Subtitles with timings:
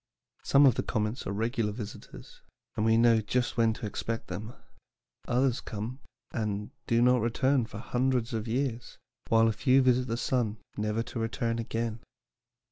[0.41, 2.41] Some of the comets are regular visitors,
[2.75, 4.55] and we know just when to expect them;
[5.27, 5.99] others come,
[6.31, 8.97] and do not return for hundreds of years,
[9.29, 11.99] while a few visit the sun never to return again."